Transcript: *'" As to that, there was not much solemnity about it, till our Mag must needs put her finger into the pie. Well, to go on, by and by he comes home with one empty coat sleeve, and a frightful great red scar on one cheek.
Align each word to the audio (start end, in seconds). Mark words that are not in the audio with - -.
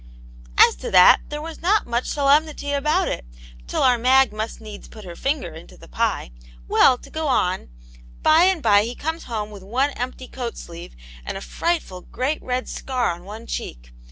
*'" 0.23 0.43
As 0.67 0.75
to 0.77 0.89
that, 0.89 1.21
there 1.29 1.43
was 1.43 1.61
not 1.61 1.85
much 1.85 2.07
solemnity 2.07 2.71
about 2.71 3.07
it, 3.07 3.23
till 3.67 3.83
our 3.83 3.99
Mag 3.99 4.33
must 4.33 4.59
needs 4.59 4.87
put 4.87 5.03
her 5.05 5.15
finger 5.15 5.53
into 5.53 5.77
the 5.77 5.87
pie. 5.87 6.31
Well, 6.67 6.97
to 6.97 7.11
go 7.11 7.27
on, 7.27 7.69
by 8.23 8.45
and 8.45 8.63
by 8.63 8.81
he 8.83 8.95
comes 8.95 9.25
home 9.25 9.51
with 9.51 9.61
one 9.61 9.91
empty 9.91 10.27
coat 10.27 10.57
sleeve, 10.57 10.95
and 11.23 11.37
a 11.37 11.41
frightful 11.41 12.01
great 12.01 12.41
red 12.41 12.67
scar 12.67 13.11
on 13.11 13.25
one 13.25 13.45
cheek. 13.45 13.93